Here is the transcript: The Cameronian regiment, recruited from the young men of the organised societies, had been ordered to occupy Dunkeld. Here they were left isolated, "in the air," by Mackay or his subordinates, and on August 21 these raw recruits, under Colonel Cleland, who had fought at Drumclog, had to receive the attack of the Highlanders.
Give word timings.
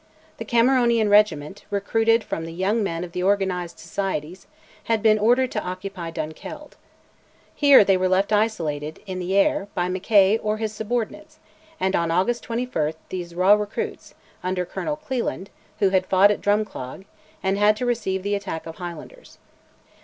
The 0.37 0.45
Cameronian 0.45 1.09
regiment, 1.11 1.63
recruited 1.69 2.23
from 2.23 2.45
the 2.45 2.53
young 2.53 2.81
men 2.81 3.03
of 3.03 3.11
the 3.11 3.21
organised 3.21 3.77
societies, 3.77 4.47
had 4.85 5.03
been 5.03 5.19
ordered 5.19 5.51
to 5.51 5.63
occupy 5.63 6.09
Dunkeld. 6.09 6.75
Here 7.53 7.83
they 7.83 7.97
were 7.97 8.09
left 8.09 8.33
isolated, 8.33 8.99
"in 9.05 9.19
the 9.19 9.37
air," 9.37 9.67
by 9.75 9.89
Mackay 9.89 10.39
or 10.39 10.57
his 10.57 10.73
subordinates, 10.73 11.37
and 11.79 11.95
on 11.95 12.09
August 12.09 12.41
21 12.41 12.93
these 13.09 13.35
raw 13.35 13.53
recruits, 13.53 14.15
under 14.41 14.65
Colonel 14.65 14.95
Cleland, 14.95 15.51
who 15.77 15.89
had 15.89 16.07
fought 16.07 16.31
at 16.31 16.41
Drumclog, 16.41 17.05
had 17.43 17.77
to 17.77 17.85
receive 17.85 18.23
the 18.23 18.33
attack 18.33 18.65
of 18.65 18.77
the 18.77 18.79
Highlanders. 18.79 19.37